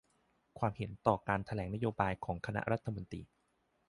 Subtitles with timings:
[0.59, 3.21] ความเห็นต่อการแถลงนโยบายของคณะรัฐมนตรี